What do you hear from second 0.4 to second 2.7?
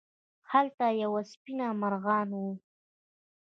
هلته یوه سپېنه مرغانه وه.